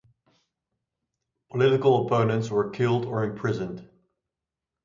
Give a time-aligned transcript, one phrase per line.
[1.51, 3.87] Political opponents were killed or imprisoned.